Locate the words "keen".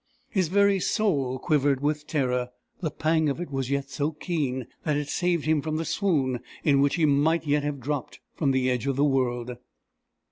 4.13-4.65